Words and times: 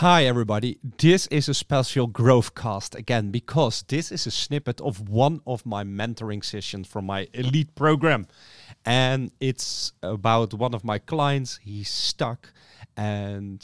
Hi, 0.00 0.24
everybody. 0.24 0.78
This 0.96 1.26
is 1.26 1.46
a 1.50 1.52
special 1.52 2.06
growth 2.06 2.54
cast 2.54 2.94
again 2.94 3.30
because 3.30 3.82
this 3.86 4.10
is 4.10 4.26
a 4.26 4.30
snippet 4.30 4.80
of 4.80 5.10
one 5.10 5.42
of 5.46 5.66
my 5.66 5.84
mentoring 5.84 6.42
sessions 6.42 6.88
from 6.88 7.04
my 7.04 7.28
elite 7.34 7.74
program. 7.74 8.26
And 8.82 9.30
it's 9.40 9.92
about 10.02 10.54
one 10.54 10.72
of 10.72 10.84
my 10.84 10.98
clients. 10.98 11.58
He's 11.62 11.90
stuck 11.90 12.50
and 12.96 13.62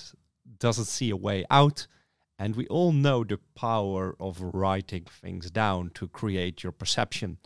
doesn't 0.58 0.84
see 0.84 1.08
a 1.08 1.16
way 1.16 1.46
out. 1.50 1.86
And 2.38 2.54
we 2.54 2.66
all 2.66 2.92
know 2.92 3.24
the 3.24 3.38
power 3.54 4.14
of 4.20 4.38
writing 4.42 5.06
things 5.06 5.50
down 5.50 5.88
to 5.94 6.06
create 6.06 6.62
your 6.62 6.72
perception. 6.72 7.38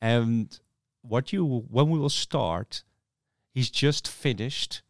And 0.00 0.56
what 1.02 1.32
you, 1.32 1.64
when 1.68 1.90
we 1.90 1.98
will 1.98 2.08
start, 2.08 2.84
he's 3.50 3.70
just 3.70 4.06
finished 4.06 4.82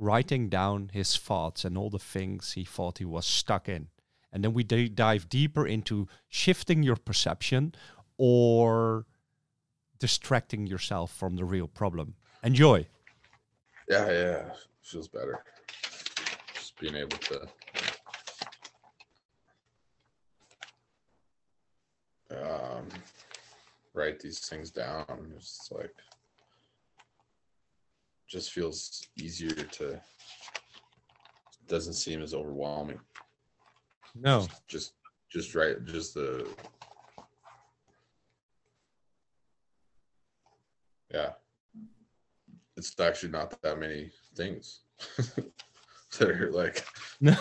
writing 0.00 0.48
down 0.48 0.90
his 0.92 1.16
thoughts 1.16 1.64
and 1.64 1.76
all 1.76 1.90
the 1.90 1.98
things 1.98 2.52
he 2.52 2.64
thought 2.64 2.98
he 2.98 3.04
was 3.04 3.26
stuck 3.26 3.68
in. 3.68 3.88
And 4.32 4.42
then 4.42 4.54
we 4.54 4.64
d- 4.64 4.88
dive 4.88 5.28
deeper 5.28 5.66
into 5.66 6.08
shifting 6.28 6.82
your 6.82 6.96
perception 6.96 7.74
or 8.16 9.04
distracting 9.98 10.66
yourself 10.66 11.14
from 11.14 11.36
the 11.36 11.44
real 11.44 11.68
problem. 11.68 12.14
Enjoy. 12.42 12.86
Yeah, 13.88 14.10
yeah, 14.10 14.42
feels 14.82 15.08
better. 15.08 15.44
Just 16.54 16.78
being 16.80 16.94
able 16.94 17.18
to 17.18 17.48
um, 22.30 22.88
write 23.92 24.20
these 24.20 24.38
things 24.38 24.70
down. 24.70 25.32
It's 25.36 25.70
like 25.70 25.94
just 28.30 28.52
feels 28.52 29.02
easier 29.18 29.50
to 29.50 30.00
doesn't 31.66 31.94
seem 31.94 32.22
as 32.22 32.32
overwhelming 32.34 32.98
No. 34.14 34.46
just 34.68 34.92
just 35.28 35.54
right 35.54 35.84
just 35.84 36.14
the 36.14 36.48
yeah 41.12 41.30
it's 42.76 42.98
actually 43.00 43.30
not 43.32 43.60
that 43.62 43.78
many 43.78 44.10
things 44.36 44.80
that 46.18 46.30
are 46.30 46.50
like 46.52 46.84
No. 47.20 47.34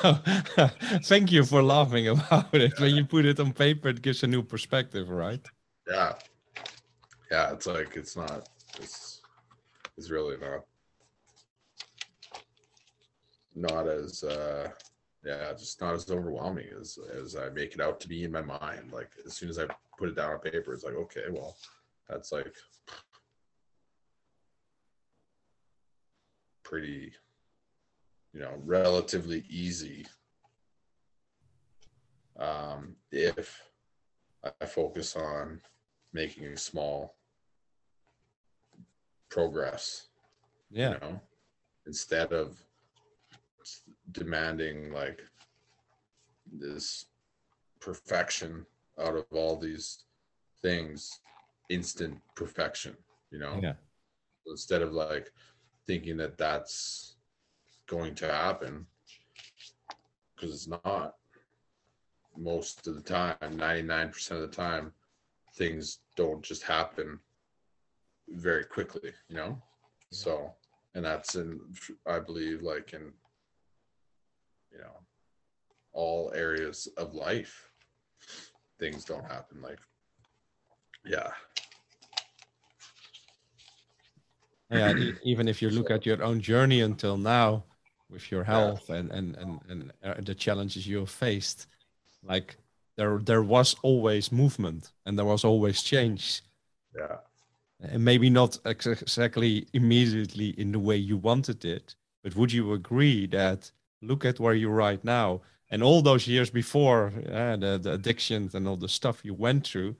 Thank 1.04 1.32
you 1.32 1.46
for 1.46 1.64
laughing 1.64 2.10
about 2.10 2.54
it. 2.54 2.78
When 2.82 2.94
you 2.94 3.06
put 3.06 3.24
it 3.26 3.40
on 3.40 3.54
paper, 3.54 3.88
it 3.88 4.02
gives 4.02 4.24
a 4.24 4.28
new 4.28 4.44
perspective, 4.44 5.10
right? 5.10 5.46
yeah 5.88 6.14
yeah 7.32 7.52
it's 7.54 7.66
like 7.66 7.96
it's 7.96 8.16
not 8.18 8.50
it's 8.80 9.22
it's 9.98 10.10
really 10.12 10.38
not 10.38 10.66
not 13.60 13.88
as 13.88 14.24
uh 14.24 14.70
yeah 15.26 15.52
just 15.54 15.82
not 15.82 15.94
as 15.94 16.10
overwhelming 16.10 16.68
as 16.80 16.98
as 17.22 17.36
i 17.36 17.50
make 17.50 17.74
it 17.74 17.82
out 17.82 18.00
to 18.00 18.08
be 18.08 18.24
in 18.24 18.32
my 18.32 18.42
mind 18.42 18.92
like 18.92 19.10
as 19.26 19.34
soon 19.34 19.50
as 19.50 19.60
i 19.60 19.66
put 19.98 20.10
it 20.10 20.16
down 20.16 20.32
on 20.32 20.40
paper 20.40 20.74
it's 20.74 20.84
like 20.84 20.96
okay 20.96 21.24
well 21.32 21.56
that's 22.08 22.32
like 22.32 22.54
pretty 26.64 27.12
you 28.34 28.40
know 28.40 28.54
relatively 28.64 29.44
easy 29.50 30.06
um 32.40 32.96
if 33.12 33.62
i 34.62 34.66
focus 34.66 35.16
on 35.16 35.60
making 36.14 36.46
a 36.46 36.58
small 36.58 37.16
progress 39.30 40.08
Yeah. 40.72 40.94
you 40.94 41.00
know 41.02 41.22
instead 41.86 42.32
of 42.32 42.58
demanding 44.12 44.92
like 44.92 45.22
this 46.52 47.06
perfection 47.80 48.66
out 49.00 49.16
of 49.16 49.26
all 49.32 49.56
these 49.58 50.04
things 50.62 51.20
instant 51.70 52.20
perfection 52.36 52.96
you 53.32 53.40
know? 53.40 53.60
Yeah. 53.62 53.74
instead 54.48 54.82
of 54.82 54.92
like 54.92 55.32
thinking 55.86 56.18
that 56.18 56.38
that's 56.38 57.16
going 57.88 58.16
to 58.16 58.28
happen 58.28 58.86
because 60.36 60.54
it's 60.54 60.68
not. 60.68 61.16
Most 62.38 62.88
of 62.88 62.96
the 62.96 63.02
time 63.02 63.36
99% 63.42 64.32
of 64.32 64.42
the 64.42 64.48
time 64.48 64.94
things 65.56 66.00
don't 66.16 66.42
just 66.42 66.64
happen 66.64 67.20
very 68.30 68.64
quickly 68.64 69.12
you 69.28 69.36
know? 69.36 69.62
So 70.12 70.54
and 70.96 71.06
that's 71.06 71.36
in 71.36 71.60
i 72.08 72.20
believe 72.20 72.62
like 72.62 72.94
in 72.94 73.12
you 74.72 74.80
know 74.80 74.98
all 75.94 76.32
areas 76.36 76.88
of 76.98 77.14
life 77.14 77.70
things 78.80 79.04
don't 79.04 79.26
happen 79.26 79.62
like 79.62 79.80
yeah. 81.06 81.32
Yeah 84.72 84.94
even 85.24 85.48
if 85.48 85.62
you 85.62 85.70
look 85.70 85.90
at 85.90 86.06
your 86.06 86.22
own 86.24 86.40
journey 86.40 86.82
until 86.82 87.18
now 87.18 87.64
with 88.10 88.32
your 88.32 88.44
health 88.44 88.90
and 88.90 89.12
and 89.12 89.36
and, 89.38 89.60
and 89.70 89.92
uh, 90.04 90.14
the 90.22 90.36
challenges 90.36 90.88
you 90.88 91.00
have 91.00 91.10
faced 91.10 91.68
like 92.24 92.58
there 92.98 93.18
there 93.20 93.44
was 93.44 93.76
always 93.82 94.32
movement 94.32 94.92
and 95.06 95.18
there 95.18 95.26
was 95.26 95.44
always 95.44 95.82
change. 95.82 96.42
Yeah. 96.96 97.18
And 97.82 98.04
maybe 98.04 98.30
not 98.30 98.60
ex- 98.66 98.88
exactly 98.88 99.68
immediately 99.74 100.50
in 100.60 100.74
the 100.74 100.80
way 100.80 100.98
you 100.98 101.16
wanted 101.18 101.64
it 101.64 101.96
but 102.24 102.36
would 102.36 102.52
you 102.52 102.74
agree 102.74 103.26
that 103.28 103.72
look 104.02 104.26
at 104.26 104.40
where 104.40 104.54
you're 104.54 104.72
right 104.72 105.04
now. 105.04 105.42
And 105.72 105.84
all 105.84 106.02
those 106.02 106.28
years 106.28 106.50
before 106.50 107.14
uh, 107.32 107.56
the, 107.58 107.80
the 107.82 107.94
addictions 107.94 108.56
and 108.56 108.68
all 108.68 108.78
the 108.78 108.90
stuff 108.90 109.22
you 109.24 109.34
went 109.34 109.68
through 109.68 109.96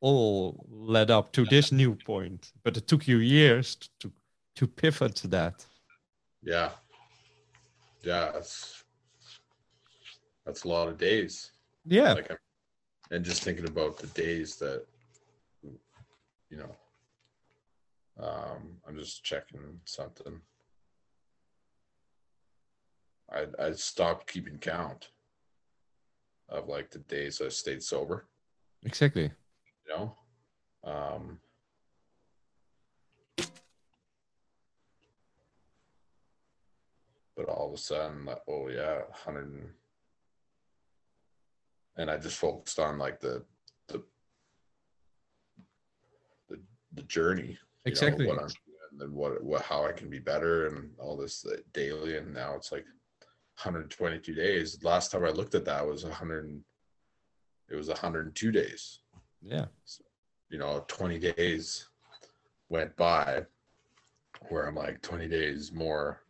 all 0.00 0.66
led 0.70 1.10
up 1.10 1.32
to 1.32 1.44
this 1.46 1.72
new 1.72 1.94
point. 1.94 2.52
But 2.62 2.76
it 2.76 2.86
took 2.86 3.08
you 3.08 3.18
years 3.18 3.76
to 4.00 4.12
to 4.56 4.66
pivot 4.66 5.14
to 5.16 5.28
that. 5.28 5.64
Yeah. 6.42 6.70
Yeah 8.02 8.32
that's 8.32 8.84
that's 10.44 10.64
a 10.64 10.68
lot 10.68 10.88
of 10.88 10.98
days. 10.98 11.52
Yeah. 11.84 12.14
Like 12.14 12.30
I'm, 12.30 12.36
and 13.10 13.24
just 13.24 13.42
thinking 13.42 13.66
about 13.66 13.98
the 13.98 14.08
days 14.08 14.56
that 14.56 14.84
you 16.50 16.56
know 16.56 16.76
um 18.20 18.76
i'm 18.86 18.96
just 18.96 19.22
checking 19.22 19.80
something 19.84 20.40
i 23.32 23.46
i 23.58 23.72
stopped 23.72 24.30
keeping 24.30 24.58
count 24.58 25.10
of 26.48 26.68
like 26.68 26.90
the 26.90 26.98
days 27.00 27.40
i 27.44 27.48
stayed 27.48 27.82
sober. 27.82 28.26
Exactly. 28.84 29.24
You 29.24 29.94
know? 29.94 30.14
Um 30.84 31.38
but 37.36 37.48
all 37.48 37.68
of 37.68 37.74
a 37.74 37.78
sudden 37.78 38.24
like, 38.24 38.42
oh 38.48 38.68
yeah 38.68 38.98
100 39.24 39.46
and, 39.46 39.68
and 41.96 42.10
i 42.10 42.16
just 42.16 42.36
focused 42.36 42.78
on 42.78 42.98
like 42.98 43.20
the 43.20 43.44
the 43.88 44.02
the, 46.48 46.58
the 46.94 47.02
journey 47.02 47.42
you 47.42 47.48
know, 47.50 47.58
Exactly. 47.84 48.26
what 48.26 48.42
I'm, 48.42 48.48
and 49.00 49.12
what 49.12 49.42
what 49.44 49.62
how 49.62 49.84
i 49.84 49.92
can 49.92 50.10
be 50.10 50.18
better 50.18 50.66
and 50.66 50.90
all 50.98 51.16
this 51.16 51.46
daily. 51.72 52.16
And 52.16 52.34
now 52.34 52.54
it's 52.54 52.72
like 52.72 52.84
122 53.62 54.34
days. 54.34 54.78
Last 54.82 55.10
time 55.10 55.24
i 55.24 55.30
looked 55.30 55.54
at 55.54 55.64
that 55.64 55.86
was 55.86 56.04
100 56.04 56.62
it 57.70 57.74
was 57.74 57.88
102 57.88 58.52
days. 58.52 59.00
Yeah. 59.42 59.66
You 60.48 60.58
know 60.58 60.84
20 60.88 61.18
days 61.18 61.88
went 62.68 62.96
by 62.96 63.44
where 64.48 64.66
i'm 64.66 64.76
like 64.76 65.02
20 65.02 65.28
days 65.28 65.72
more. 65.72 66.22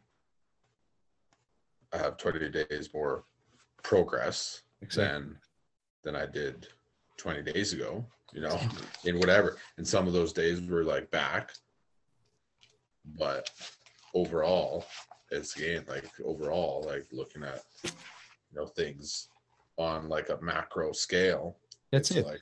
I 1.93 1.99
have 1.99 2.17
20 2.17 2.50
days 2.50 2.91
more 2.93 3.25
progress 3.82 4.62
exactly. 4.82 5.12
than 5.12 5.37
than 6.05 6.17
i 6.17 6.26
did 6.26 6.67
20 7.17 7.43
days 7.43 7.73
ago 7.73 8.05
you 8.32 8.41
know 8.41 8.58
in 9.05 9.19
whatever. 9.19 9.58
And 9.76 9.87
some 9.87 10.06
of 10.06 10.12
those 10.12 10.32
days 10.32 10.61
were 10.62 10.85
like 10.85 11.11
back. 11.11 11.53
But 13.19 13.50
overall 14.14 14.85
it's 15.31 15.57
again 15.57 15.85
like 15.89 16.11
overall 16.25 16.85
like 16.87 17.07
looking 17.13 17.43
at 17.43 17.63
you 17.85 17.91
know 18.55 18.67
things 18.67 19.29
on 19.77 20.09
like 20.09 20.29
a 20.31 20.39
macro 20.41 20.93
scale 20.93 21.57
that's 21.93 22.11
it's 22.11 22.21
it 22.21 22.27
like 22.27 22.41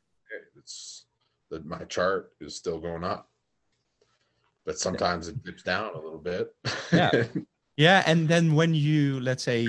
it's 0.56 1.05
that 1.50 1.65
my 1.65 1.85
chart 1.85 2.33
is 2.41 2.56
still 2.56 2.79
going 2.79 3.05
up 3.05 3.29
but 4.65 4.79
sometimes 4.79 5.29
it 5.29 5.43
dips 5.44 5.62
down 5.62 5.94
a 5.94 6.00
little 6.00 6.19
bit 6.19 6.55
Yeah. 6.93 7.25
Yeah, 7.77 8.03
and 8.06 8.27
then 8.27 8.55
when 8.55 8.75
you 8.75 9.21
let's 9.21 9.43
say 9.43 9.69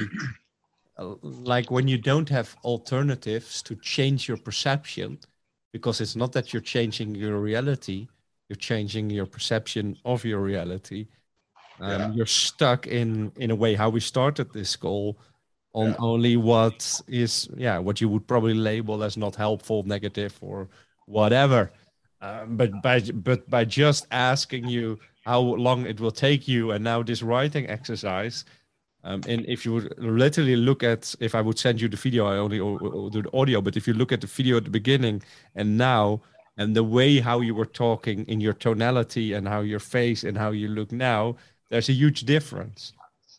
uh, 0.97 1.15
like 1.21 1.69
when 1.69 1.87
you 1.87 1.97
don't 1.97 2.29
have 2.29 2.55
alternatives 2.63 3.61
to 3.63 3.75
change 3.75 4.27
your 4.27 4.37
perception 4.37 5.19
because 5.73 5.99
it's 5.99 6.15
not 6.15 6.31
that 6.31 6.53
you're 6.53 6.61
changing 6.61 7.13
your 7.15 7.39
reality, 7.39 8.07
you're 8.47 8.55
changing 8.55 9.09
your 9.09 9.25
perception 9.25 9.97
of 10.05 10.23
your 10.23 10.39
reality. 10.39 11.07
Um, 11.79 11.89
Yeah. 11.89 12.11
You're 12.15 12.25
stuck 12.25 12.87
in 12.87 13.31
in 13.37 13.51
a 13.51 13.55
way 13.55 13.75
how 13.75 13.89
we 13.89 13.99
started 13.99 14.51
this 14.53 14.75
call 14.77 15.17
on 15.73 15.87
Yeah. 15.89 15.95
only 15.99 16.37
what 16.37 17.01
is 17.07 17.49
yeah 17.57 17.77
what 17.79 18.01
you 18.01 18.09
would 18.09 18.25
probably 18.27 18.53
label 18.53 19.03
as 19.03 19.15
not 19.17 19.35
helpful 19.35 19.83
negative 19.83 20.33
or 20.41 20.67
whatever 21.05 21.71
um, 22.21 22.57
but 22.57 22.71
by 22.81 22.99
but 23.01 23.47
by 23.49 23.63
just 23.65 24.07
asking 24.11 24.67
you 24.69 24.97
how 25.25 25.39
long 25.39 25.85
it 25.85 25.99
will 25.99 26.11
take 26.11 26.47
you 26.47 26.71
and 26.71 26.83
now 26.83 27.03
this 27.03 27.21
writing 27.21 27.69
exercise 27.69 28.45
um, 29.03 29.21
and 29.27 29.45
if 29.47 29.65
you 29.65 29.73
would 29.73 29.93
literally 29.99 30.55
look 30.55 30.83
at 30.83 31.13
if 31.19 31.35
i 31.35 31.41
would 31.41 31.59
send 31.59 31.79
you 31.81 31.87
the 31.89 31.97
video 31.97 32.25
i 32.25 32.37
only 32.37 32.59
o- 32.59 32.79
o- 32.81 33.09
do 33.09 33.21
the 33.21 33.37
audio 33.37 33.61
but 33.61 33.77
if 33.77 33.87
you 33.87 33.93
look 33.93 34.11
at 34.11 34.21
the 34.21 34.27
video 34.27 34.57
at 34.57 34.63
the 34.63 34.69
beginning 34.71 35.21
and 35.55 35.77
now 35.77 36.19
and 36.57 36.75
the 36.75 36.83
way 36.83 37.19
how 37.19 37.39
you 37.41 37.53
were 37.53 37.65
talking 37.85 38.25
in 38.27 38.41
your 38.41 38.53
tonality 38.53 39.33
and 39.33 39.47
how 39.47 39.61
your 39.61 39.79
face 39.79 40.23
and 40.27 40.37
how 40.37 40.51
you 40.51 40.67
look 40.69 40.91
now 40.91 41.35
there's 41.69 41.89
a 41.89 41.93
huge 41.93 42.21
difference. 42.21 42.93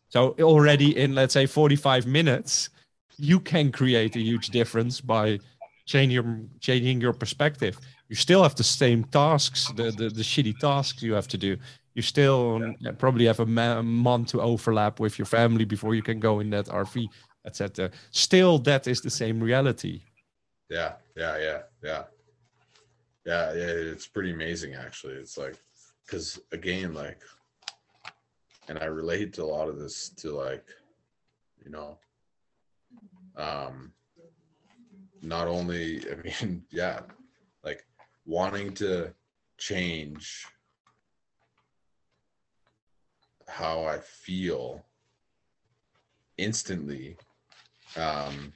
So 0.09 0.35
already 0.41 0.97
in 0.97 1.15
let's 1.15 1.35
say 1.35 1.47
45 1.47 2.07
minutes 2.07 2.71
you 3.19 3.41
can 3.41 3.73
create 3.73 4.15
a 4.17 4.21
huge 4.21 4.49
difference 4.49 5.01
by 5.01 5.39
changing 5.87 6.15
your 6.15 6.41
changing 6.61 7.01
your 7.01 7.13
perspective. 7.13 7.79
You 8.09 8.17
still 8.17 8.43
have 8.43 8.55
the 8.55 8.65
same 8.65 9.05
tasks 9.05 9.73
the 9.77 9.91
the, 9.91 10.09
the 10.09 10.23
shitty 10.23 10.59
tasks 10.59 11.03
you 11.03 11.15
have 11.15 11.29
to 11.29 11.39
do. 11.39 11.57
You 11.95 12.03
still 12.03 12.63
uh, 12.87 12.93
probably 12.93 13.27
have 13.27 13.41
a 13.41 13.83
month 13.83 14.29
to 14.29 14.41
overlap 14.41 15.01
with 15.01 15.19
your 15.19 15.27
family 15.27 15.65
before 15.65 15.95
you 15.95 16.03
can 16.03 16.21
go 16.21 16.39
in 16.39 16.51
that 16.51 16.67
rv 16.67 17.09
etc 17.45 17.91
still 18.11 18.59
that 18.59 18.87
is 18.87 19.01
the 19.01 19.11
same 19.11 19.41
reality. 19.41 20.03
Yeah, 20.69 20.93
yeah, 21.17 21.39
yeah, 21.39 21.61
yeah, 21.83 22.03
yeah, 23.25 23.53
yeah. 23.55 23.93
It's 23.93 24.07
pretty 24.07 24.33
amazing, 24.33 24.75
actually. 24.75 25.15
It's 25.15 25.39
like, 25.39 25.57
because 26.05 26.39
again, 26.53 26.93
like, 26.93 27.21
and 28.69 28.79
I 28.79 28.85
relate 28.85 29.33
to 29.35 29.43
a 29.43 29.45
lot 29.45 29.69
of 29.69 29.79
this 29.79 30.11
to 30.19 30.33
like, 30.33 30.67
you 31.65 31.71
know, 31.71 31.99
um, 33.37 33.93
not 35.23 35.49
only, 35.49 36.05
I 36.11 36.17
mean, 36.23 36.63
yeah, 36.71 37.01
like 37.65 37.85
wanting 38.27 38.75
to 38.75 39.13
change 39.57 40.47
how 43.49 43.85
I 43.85 43.99
feel 43.99 44.85
instantly. 46.37 47.17
Um, 47.97 48.53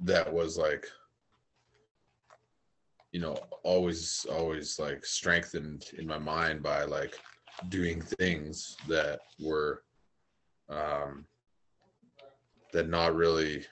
that 0.00 0.32
was 0.32 0.58
like 0.58 0.86
you 3.12 3.20
know 3.20 3.36
always 3.62 4.26
always 4.30 4.78
like 4.78 5.04
strengthened 5.04 5.90
in 5.98 6.06
my 6.06 6.18
mind 6.18 6.62
by 6.62 6.84
like 6.84 7.18
doing 7.68 8.02
things 8.02 8.76
that 8.88 9.20
were 9.40 9.82
um 10.68 11.26
that 12.72 12.88
not 12.88 13.14
really 13.14 13.64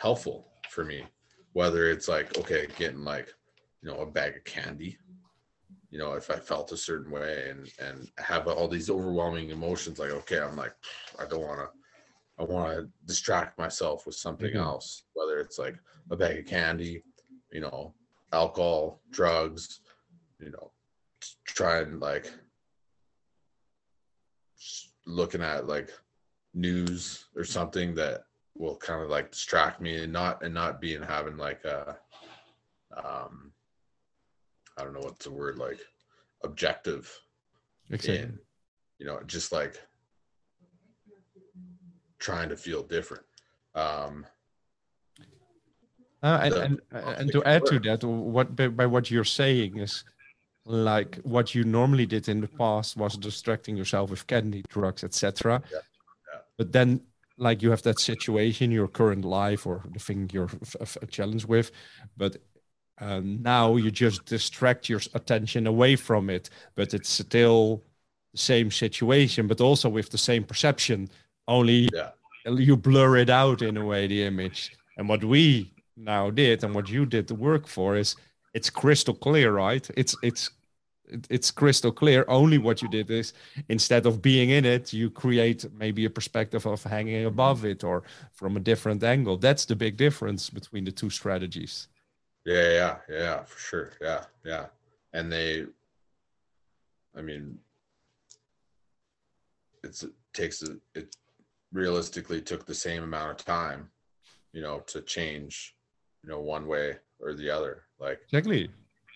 helpful 0.00 0.48
for 0.68 0.84
me 0.84 1.04
whether 1.52 1.90
it's 1.90 2.08
like 2.08 2.36
okay 2.38 2.66
getting 2.78 3.04
like 3.04 3.28
you 3.82 3.90
know 3.90 3.98
a 4.00 4.06
bag 4.06 4.36
of 4.36 4.44
candy 4.44 4.96
you 5.90 5.98
know 5.98 6.12
if 6.12 6.30
i 6.30 6.36
felt 6.36 6.72
a 6.72 6.76
certain 6.76 7.10
way 7.10 7.48
and 7.50 7.70
and 7.78 8.08
have 8.18 8.46
all 8.48 8.68
these 8.68 8.90
overwhelming 8.90 9.50
emotions 9.50 9.98
like 9.98 10.10
okay 10.10 10.38
i'm 10.40 10.56
like 10.56 10.74
i 11.18 11.24
don't 11.24 11.42
want 11.42 11.58
to 11.60 11.68
I 12.38 12.44
want 12.44 12.76
to 12.76 12.90
distract 13.06 13.58
myself 13.58 14.04
with 14.04 14.14
something 14.14 14.52
Mhm. 14.52 14.60
else, 14.60 15.04
whether 15.14 15.38
it's 15.40 15.58
like 15.58 15.74
a 16.10 16.16
bag 16.18 16.40
of 16.40 16.44
candy, 16.44 17.02
you 17.50 17.60
know, 17.60 17.94
alcohol, 18.30 19.00
drugs, 19.10 19.80
you 20.38 20.50
know, 20.50 20.70
t- 21.22 21.30
try 21.46 21.78
and 21.78 21.98
like 21.98 22.30
looking 25.06 25.42
at 25.42 25.66
like 25.66 25.90
news 26.54 27.26
or 27.36 27.44
something 27.44 27.94
that 27.94 28.24
will 28.56 28.76
kind 28.76 29.02
of 29.02 29.10
like 29.10 29.30
distract 29.30 29.80
me 29.80 30.02
and 30.02 30.12
not 30.12 30.42
and 30.42 30.54
not 30.54 30.80
being 30.80 31.02
having 31.02 31.36
like 31.36 31.62
a 31.64 31.96
um 32.96 33.52
I 34.78 34.82
don't 34.84 34.92
know 34.94 35.00
what's 35.00 35.24
the 35.24 35.30
word 35.30 35.58
like 35.58 35.78
objective 36.44 37.12
in 38.14 38.38
you 38.98 39.06
know 39.06 39.20
just 39.26 39.52
like 39.52 39.80
trying 42.18 42.48
to 42.48 42.56
feel 42.56 42.82
different. 42.82 43.24
Um 43.74 44.26
Uh, 46.22 46.38
and, 46.42 46.52
the- 46.54 46.62
and, 46.64 46.80
and 47.20 47.32
to 47.32 47.44
add 47.44 47.62
to 47.66 47.78
that, 47.80 48.02
what 48.04 48.56
by, 48.56 48.68
by 48.68 48.86
what 48.86 49.10
you're 49.10 49.22
saying 49.42 49.76
is 49.76 50.02
like 50.66 51.16
what 51.22 51.54
you 51.54 51.64
normally 51.64 52.06
did 52.06 52.28
in 52.28 52.40
the 52.40 52.48
past 52.48 52.96
was 52.96 53.16
distracting 53.16 53.76
yourself 53.76 54.10
with 54.10 54.26
candy, 54.26 54.62
drugs, 54.68 55.04
etc. 55.04 55.62
Yeah, 55.72 55.78
yeah. 56.32 56.40
But 56.58 56.72
then, 56.72 57.00
like 57.38 57.62
you 57.62 57.70
have 57.70 57.82
that 57.82 58.00
situation, 58.00 58.70
your 58.70 58.88
current 58.88 59.24
life 59.24 59.66
or 59.66 59.82
the 59.92 59.98
thing 60.00 60.28
you're 60.32 60.50
f- 60.62 60.76
f- 60.80 60.96
challenged 61.10 61.46
with, 61.46 61.70
but 62.16 62.36
uh, 63.00 63.20
now 63.22 63.76
you 63.76 63.90
just 63.90 64.24
distract 64.24 64.88
your 64.88 65.00
attention 65.14 65.66
away 65.66 65.96
from 65.96 66.30
it. 66.30 66.50
But 66.74 66.94
it's 66.94 67.10
still 67.10 67.82
the 68.32 68.38
same 68.38 68.70
situation, 68.70 69.46
but 69.46 69.60
also 69.60 69.88
with 69.88 70.10
the 70.10 70.18
same 70.18 70.44
perception. 70.44 71.08
Only 71.46 71.88
Yeah. 71.94 72.10
you 72.46 72.76
blur 72.76 73.18
it 73.18 73.30
out 73.30 73.62
in 73.62 73.76
a 73.76 73.84
way, 73.84 74.06
the 74.08 74.22
image. 74.24 74.72
And 74.96 75.08
what 75.08 75.22
we 75.22 75.72
now 75.96 76.30
did 76.30 76.64
and 76.64 76.74
what 76.74 76.88
you 76.88 77.06
did 77.06 77.26
the 77.28 77.34
work 77.34 77.66
for 77.68 77.96
is 77.96 78.16
it's 78.56 78.70
crystal 78.70 79.14
clear 79.14 79.52
right? 79.52 79.88
It's 79.96 80.16
it's 80.22 80.50
it's 81.30 81.50
crystal 81.52 81.92
clear. 81.92 82.24
Only 82.26 82.58
what 82.58 82.82
you 82.82 82.88
did 82.88 83.10
is 83.10 83.32
instead 83.68 84.06
of 84.06 84.20
being 84.20 84.50
in 84.50 84.64
it 84.64 84.92
you 84.92 85.10
create 85.10 85.60
maybe 85.82 86.04
a 86.06 86.10
perspective 86.10 86.66
of 86.66 86.82
hanging 86.82 87.26
above 87.26 87.64
it 87.64 87.84
or 87.84 88.02
from 88.32 88.56
a 88.56 88.60
different 88.60 89.04
angle. 89.04 89.36
That's 89.36 89.66
the 89.66 89.76
big 89.76 89.96
difference 89.96 90.50
between 90.50 90.84
the 90.84 90.92
two 91.00 91.10
strategies. 91.10 91.88
Yeah, 92.44 92.70
yeah, 92.80 92.96
yeah, 93.08 93.42
for 93.44 93.58
sure. 93.58 93.92
Yeah, 94.00 94.24
yeah. 94.44 94.66
And 95.12 95.32
they, 95.32 95.66
I 97.18 97.20
mean, 97.20 97.58
it's 99.84 100.02
it 100.02 100.12
takes 100.32 100.62
it 100.94 101.16
realistically 101.72 102.40
took 102.40 102.64
the 102.64 102.74
same 102.86 103.02
amount 103.04 103.30
of 103.32 103.46
time, 103.46 103.90
you 104.52 104.62
know, 104.62 104.80
to 104.86 105.02
change, 105.02 105.75
you 106.26 106.32
know, 106.32 106.40
one 106.40 106.66
way 106.66 106.96
or 107.20 107.34
the 107.34 107.48
other. 107.48 107.84
Like 108.00 108.20
exactly 108.24 108.68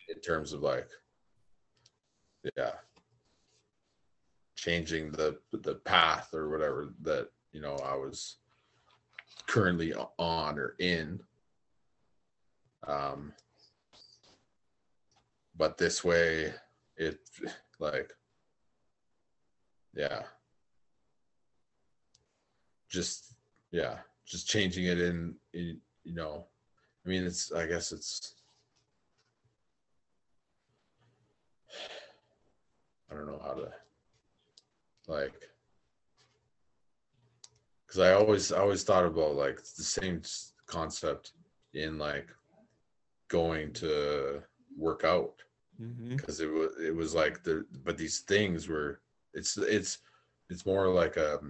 in 0.09 0.21
terms 0.21 0.53
of 0.53 0.63
like, 0.63 0.89
yeah, 2.57 2.73
changing 4.57 5.11
the 5.11 5.39
the 5.53 5.75
path 5.75 6.33
or 6.33 6.49
whatever 6.51 6.95
that 7.03 7.29
you 7.53 7.61
know 7.61 7.75
I 7.85 7.97
was 7.97 8.37
currently 9.47 9.93
on 10.19 10.59
or 10.59 10.77
in. 10.79 11.21
Um, 12.87 13.33
but 15.57 15.77
this 15.77 16.03
way, 16.03 16.55
it 16.97 17.19
like, 17.79 18.13
yeah, 19.95 20.23
just 22.89 23.35
yeah, 23.71 23.99
just 24.25 24.49
changing 24.49 24.87
it 24.87 24.99
in, 24.99 25.35
in 25.53 25.81
you 26.05 26.15
know, 26.15 26.47
I 27.05 27.09
mean, 27.09 27.25
it's 27.25 27.53
I 27.53 27.67
guess 27.67 27.93
it's 27.93 28.35
I 33.11 33.15
don't 33.15 33.27
know 33.27 33.41
how 33.43 33.55
to 33.55 33.73
like 35.09 35.49
because 37.87 38.01
I 38.01 38.13
always 38.13 38.53
I 38.53 38.61
always 38.61 38.85
thought 38.85 39.05
about 39.05 39.35
like 39.35 39.57
the 39.57 39.83
same 39.83 40.23
concept 40.67 41.33
in 41.75 41.99
like 41.99 42.29
going 43.29 43.73
to 43.73 44.43
work 44.77 45.05
out. 45.05 45.35
Mm-hmm. 45.81 46.17
Because 46.17 46.41
it 46.41 46.51
was 46.53 46.73
it 46.79 46.95
was 46.95 47.15
like 47.15 47.43
the 47.43 47.65
but 47.85 47.97
these 47.97 48.21
things 48.21 48.69
were 48.69 49.01
it's 49.33 49.57
it's 49.57 49.99
it's 50.51 50.67
more 50.67 50.89
like 50.89 51.17
a 51.17 51.41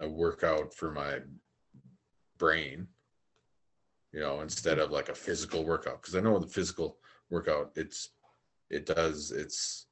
a 0.00 0.08
workout 0.08 0.72
for 0.72 0.90
my 0.90 1.18
brain 2.38 2.88
you 4.12 4.20
know 4.20 4.40
instead 4.40 4.78
of 4.78 4.90
like 4.90 5.08
a 5.08 5.14
physical 5.14 5.64
workout 5.64 6.00
because 6.00 6.16
i 6.16 6.20
know 6.20 6.38
the 6.38 6.46
physical 6.46 6.98
workout 7.30 7.70
it's 7.76 8.10
it 8.70 8.86
does 8.86 9.32
it's 9.32 9.86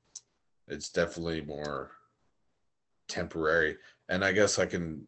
it's 0.68 0.90
definitely 0.90 1.40
more 1.40 1.90
temporary. 3.08 3.76
And 4.08 4.24
i 4.24 4.32
guess 4.32 4.58
i 4.58 4.66
can 4.66 5.06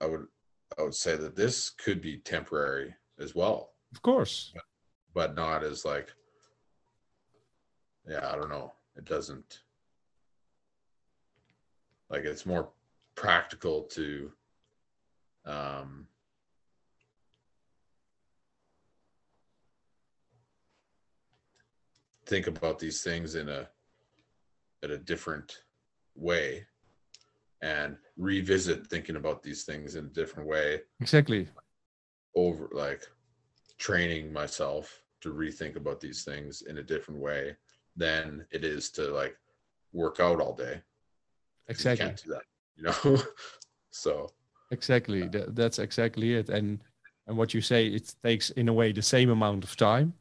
i 0.00 0.06
would 0.06 0.26
i 0.78 0.82
would 0.82 0.94
say 0.94 1.16
that 1.16 1.36
this 1.36 1.70
could 1.70 2.00
be 2.00 2.18
temporary 2.18 2.94
as 3.18 3.34
well. 3.34 3.70
Of 3.92 4.02
course. 4.02 4.52
But 5.14 5.34
not 5.34 5.62
as 5.62 5.84
like 5.84 6.08
yeah 8.08 8.30
i 8.32 8.36
don't 8.36 8.50
know. 8.50 8.72
It 8.96 9.04
doesn't 9.04 9.60
like 12.10 12.24
it's 12.24 12.46
more 12.46 12.68
practical 13.14 13.82
to 13.82 14.32
think 22.26 22.46
about 22.46 22.78
these 22.78 23.02
things 23.02 23.34
in 23.34 23.48
a 23.48 23.68
in 24.82 24.92
a 24.92 24.98
different 24.98 25.62
way 26.14 26.66
and 27.62 27.96
revisit 28.16 28.86
thinking 28.88 29.16
about 29.16 29.42
these 29.42 29.62
things 29.64 29.94
in 29.94 30.06
a 30.06 30.08
different 30.08 30.48
way 30.48 30.80
Exactly. 31.00 31.48
over 32.34 32.68
like 32.72 33.02
training 33.78 34.32
myself 34.32 35.02
to 35.20 35.32
rethink 35.32 35.76
about 35.76 36.00
these 36.00 36.24
things 36.24 36.62
in 36.62 36.78
a 36.78 36.82
different 36.82 37.20
way 37.20 37.56
than 37.96 38.44
it 38.50 38.64
is 38.64 38.90
to 38.90 39.02
like 39.08 39.36
work 39.92 40.18
out 40.20 40.40
all 40.40 40.54
day 40.54 40.80
Exactly. 41.68 42.04
you 42.06 42.10
can't 42.10 42.22
do 42.24 42.30
that 42.32 42.42
you 42.76 42.82
know 42.82 43.22
so 43.90 44.32
Exactly. 44.72 45.24
Uh, 45.24 45.28
that, 45.28 45.54
that's 45.54 45.78
exactly 45.78 46.34
it. 46.34 46.48
And 46.48 46.80
and 47.28 47.36
what 47.36 47.54
you 47.54 47.60
say, 47.60 47.86
it 47.86 48.14
takes 48.24 48.50
in 48.50 48.68
a 48.68 48.72
way 48.72 48.90
the 48.90 49.02
same 49.02 49.30
amount 49.30 49.62
of 49.62 49.76
time, 49.76 50.14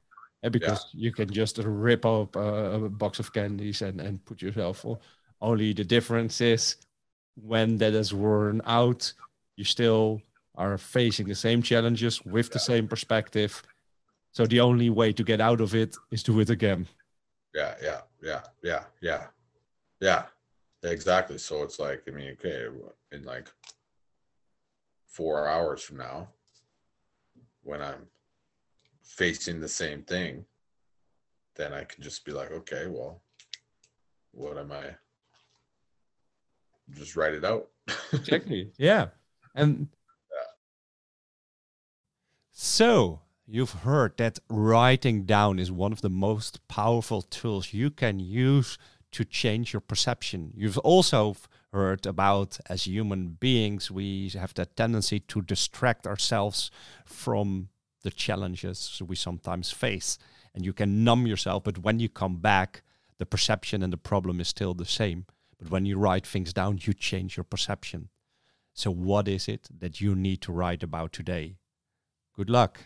eh, 0.44 0.50
because 0.50 0.88
you 0.94 1.12
can 1.12 1.30
just 1.30 1.58
rip 1.60 2.06
up 2.06 2.36
a, 2.36 2.84
a 2.86 2.90
box 2.90 3.20
of 3.20 3.32
candies 3.34 3.82
and 3.82 4.02
and 4.02 4.24
put 4.26 4.42
yourself 4.42 4.86
on. 4.86 4.98
Only 5.42 5.74
the 5.74 5.84
difference 5.84 6.42
is 6.42 6.76
when 7.36 7.78
that 7.78 7.94
is 7.94 8.14
worn 8.14 8.62
out, 8.66 9.14
you 9.58 9.64
still 9.66 10.22
are 10.56 10.78
facing 10.78 11.28
the 11.28 11.36
same 11.36 11.62
challenges 11.62 12.24
with 12.26 12.52
the 12.52 12.60
same 12.60 12.88
perspective. 12.88 13.64
So 14.34 14.46
the 14.46 14.60
only 14.60 14.90
way 14.90 15.14
to 15.14 15.24
get 15.24 15.42
out 15.42 15.62
of 15.62 15.74
it 15.76 15.96
is 16.12 16.24
to 16.24 16.32
do 16.34 16.40
it 16.42 16.50
again. 16.50 16.88
yeah 17.54 17.76
yeah 17.82 18.02
yeah 18.22 18.42
yeah 18.64 18.84
yeah 19.02 19.24
yeah 20.00 20.24
exactly 20.84 21.38
so 21.38 21.64
it's 21.64 21.80
like 21.80 22.02
i 22.08 22.12
mean 22.12 22.32
okay 22.32 22.68
in 23.12 23.24
like 23.24 23.48
four 25.08 25.48
hours 25.48 25.84
from 25.84 25.98
now 25.98 26.28
when 27.64 27.82
i'm 27.82 28.08
facing 29.18 29.60
the 29.60 29.68
same 29.68 30.02
thing 30.04 30.46
then 31.56 31.74
i 31.74 31.84
can 31.84 32.04
just 32.04 32.26
be 32.26 32.32
like 32.32 32.52
okay 32.52 32.88
well 32.88 33.22
what 34.32 34.58
am 34.58 34.72
i 34.72 34.86
just 36.96 37.16
write 37.16 37.34
it 37.34 37.46
out 37.46 37.68
Exactly. 38.14 38.72
yeah. 38.78 39.08
And 39.56 39.88
so 42.52 43.22
you've 43.46 43.72
heard 43.72 44.18
that 44.18 44.40
writing 44.50 45.24
down 45.26 45.60
is 45.60 45.72
one 45.72 45.92
of 45.92 46.02
the 46.02 46.10
most 46.10 46.66
powerful 46.68 47.22
tools 47.22 47.74
you 47.74 47.90
can 47.90 48.20
use 48.20 48.78
to 49.12 49.26
change 49.26 49.74
your 49.74 49.82
perception. 49.82 50.52
You've 50.56 50.78
also 50.80 51.36
heard 51.74 52.06
about 52.06 52.60
as 52.70 52.88
human 52.88 53.38
beings, 53.40 53.92
we 53.92 54.30
have 54.30 54.54
that 54.54 54.76
tendency 54.76 55.20
to 55.20 55.42
distract 55.42 56.08
ourselves 56.08 56.72
from 57.06 57.70
the 58.04 58.12
challenges 58.12 59.02
we 59.06 59.16
sometimes 59.16 59.72
face. 59.72 60.18
And 60.54 60.66
you 60.66 60.74
can 60.74 61.04
numb 61.04 61.28
yourself, 61.28 61.64
but 61.64 61.80
when 61.80 62.00
you 62.00 62.10
come 62.10 62.38
back, 62.38 62.84
the 63.18 63.26
perception 63.26 63.84
and 63.84 63.94
the 63.94 63.98
problem 63.98 64.42
is 64.42 64.48
still 64.48 64.74
the 64.74 64.86
same. 64.86 65.26
But 65.60 65.70
when 65.70 65.86
you 65.86 65.98
write 65.98 66.26
things 66.26 66.54
down, 66.54 66.80
you 66.82 66.94
change 66.94 67.38
your 67.38 67.44
perception. 67.44 68.10
So, 68.74 68.92
what 68.92 69.28
is 69.28 69.48
it 69.48 69.70
that 69.80 70.02
you 70.02 70.16
need 70.16 70.42
to 70.42 70.52
write 70.52 70.82
about 70.82 71.14
today? 71.14 71.58
Good 72.36 72.50
luck. 72.50 72.80